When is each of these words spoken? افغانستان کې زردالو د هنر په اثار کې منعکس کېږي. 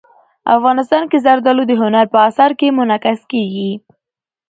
افغانستان 0.57 1.03
کې 1.11 1.17
زردالو 1.25 1.63
د 1.67 1.71
هنر 1.81 2.05
په 2.13 2.17
اثار 2.29 2.51
کې 2.59 2.75
منعکس 2.77 3.19
کېږي. 3.31 3.71